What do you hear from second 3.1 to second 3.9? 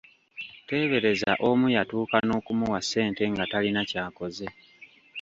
nga talina